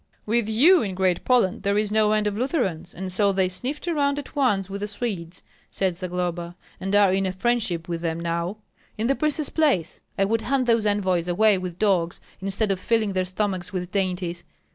"With 0.25 0.49
you 0.49 0.81
in 0.81 0.95
Great 0.95 1.23
Poland 1.23 1.61
there 1.61 1.77
is 1.77 1.91
no 1.91 2.11
end 2.13 2.25
of 2.25 2.35
Lutherans, 2.35 2.91
and 2.91 3.13
so 3.13 3.31
they 3.31 3.47
sniffed 3.47 3.87
around 3.87 4.17
at 4.17 4.35
once 4.35 4.67
with 4.67 4.81
the 4.81 4.87
Swedes," 4.87 5.43
said 5.69 5.95
Zagloba, 5.95 6.55
"and 6.79 6.95
are 6.95 7.13
in 7.13 7.31
friendship 7.33 7.87
with 7.87 8.01
them 8.01 8.19
now. 8.19 8.57
In 8.97 9.05
the 9.05 9.13
prince's 9.13 9.51
place, 9.51 10.01
I 10.17 10.25
would 10.25 10.41
hunt 10.41 10.65
those 10.65 10.87
envoys 10.87 11.27
away 11.27 11.59
with 11.59 11.77
dogs, 11.77 12.19
instead 12.39 12.71
of 12.71 12.79
filling 12.79 13.13
their 13.13 13.25
stomachs 13.25 13.71
with 13.73 13.91
dainties. 13.91 14.43